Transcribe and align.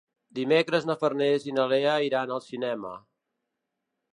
Dimecres 0.37 0.87
na 0.91 0.95
Farners 1.03 1.45
i 1.49 1.53
na 1.57 1.65
Lea 1.73 1.93
iran 2.07 2.33
al 2.37 2.41
cinema. 2.47 2.95